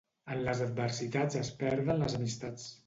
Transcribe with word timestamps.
En 0.35 0.39
les 0.47 0.63
adversitats 0.67 1.39
es 1.43 1.55
perden 1.63 2.05
les 2.05 2.21
amistats. 2.23 2.69